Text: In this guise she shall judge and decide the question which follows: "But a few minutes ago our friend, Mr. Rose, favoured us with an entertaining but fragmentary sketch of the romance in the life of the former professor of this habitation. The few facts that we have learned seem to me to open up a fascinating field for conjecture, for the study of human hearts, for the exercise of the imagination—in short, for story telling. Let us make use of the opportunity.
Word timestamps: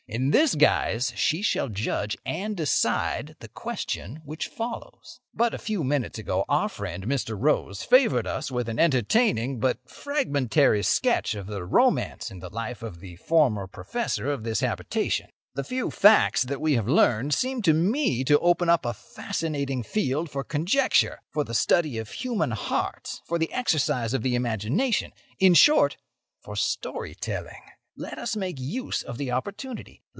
In 0.07 0.31
this 0.31 0.55
guise 0.55 1.13
she 1.15 1.41
shall 1.41 1.69
judge 1.69 2.17
and 2.25 2.57
decide 2.57 3.37
the 3.39 3.47
question 3.47 4.19
which 4.25 4.49
follows: 4.49 5.21
"But 5.33 5.53
a 5.53 5.57
few 5.57 5.85
minutes 5.85 6.19
ago 6.19 6.43
our 6.49 6.67
friend, 6.67 7.05
Mr. 7.05 7.37
Rose, 7.39 7.81
favoured 7.83 8.27
us 8.27 8.51
with 8.51 8.67
an 8.67 8.77
entertaining 8.77 9.61
but 9.61 9.79
fragmentary 9.89 10.83
sketch 10.83 11.33
of 11.33 11.47
the 11.47 11.63
romance 11.63 12.29
in 12.29 12.39
the 12.39 12.49
life 12.49 12.83
of 12.83 12.99
the 12.99 13.15
former 13.15 13.67
professor 13.67 14.29
of 14.29 14.43
this 14.43 14.59
habitation. 14.59 15.29
The 15.55 15.63
few 15.63 15.89
facts 15.89 16.41
that 16.41 16.59
we 16.59 16.73
have 16.73 16.89
learned 16.89 17.33
seem 17.33 17.61
to 17.61 17.71
me 17.73 18.25
to 18.25 18.39
open 18.39 18.67
up 18.67 18.85
a 18.85 18.93
fascinating 18.93 19.81
field 19.81 20.29
for 20.29 20.43
conjecture, 20.43 21.19
for 21.31 21.45
the 21.45 21.53
study 21.53 21.97
of 21.97 22.09
human 22.11 22.51
hearts, 22.51 23.21
for 23.27 23.39
the 23.39 23.53
exercise 23.53 24.13
of 24.13 24.23
the 24.23 24.35
imagination—in 24.35 25.53
short, 25.53 25.95
for 26.41 26.57
story 26.57 27.15
telling. 27.15 27.61
Let 27.97 28.17
us 28.17 28.37
make 28.37 28.57
use 28.57 29.03
of 29.03 29.17
the 29.17 29.31
opportunity. 29.31 30.01